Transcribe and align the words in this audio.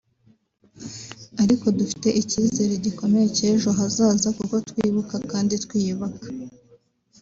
ariko 1.43 1.65
dufite 1.77 2.07
icyizere 2.21 2.73
gikomeye 2.85 3.27
cy’ejo 3.37 3.69
hazaza 3.79 4.27
kuko 4.37 4.55
twibuka 4.67 5.15
kandi 5.31 5.53
twiyubaka 5.63 6.25